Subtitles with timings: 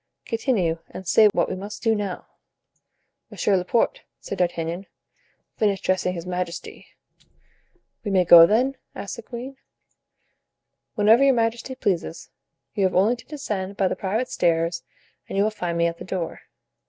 [0.25, 2.25] Continue, and say what we must do now."
[3.29, 4.87] "Monsieur Laporte," said D'Artagnan,
[5.57, 6.87] "finish dressing his majesty."
[8.03, 9.57] "We may go, then?" asked the queen.
[10.95, 12.31] "Whenever your majesty pleases.
[12.73, 14.81] You have only to descend by the private stairs
[15.29, 16.39] and you will find me at the door."